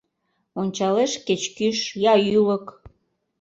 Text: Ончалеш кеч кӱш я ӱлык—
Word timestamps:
Ончалеш 0.61 1.13
кеч 1.27 1.43
кӱш 1.57 1.79
я 2.11 2.15
ӱлык— 2.35 2.65